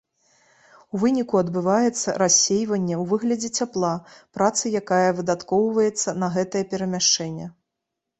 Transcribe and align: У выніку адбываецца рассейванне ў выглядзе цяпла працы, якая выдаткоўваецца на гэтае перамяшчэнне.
У 0.93 0.99
выніку 1.01 1.35
адбываецца 1.41 2.15
рассейванне 2.21 2.95
ў 2.95 3.03
выглядзе 3.11 3.49
цяпла 3.63 3.91
працы, 4.39 4.71
якая 4.81 5.09
выдаткоўваецца 5.19 6.09
на 6.23 6.31
гэтае 6.39 6.63
перамяшчэнне. 6.73 7.47